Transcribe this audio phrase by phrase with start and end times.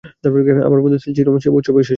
[0.67, 1.89] আমার বন্ধু সিলমিশাম শিবা উৎসবে এসেছিল।